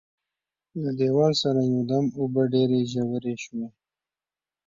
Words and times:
له 0.81 0.91
دیواله 0.99 1.37
سره 1.43 1.61
یو 1.71 1.81
دم 1.91 2.05
اوبه 2.19 2.43
ډېرې 2.53 2.79
ژورې 2.91 3.35
شوې. 3.43 3.67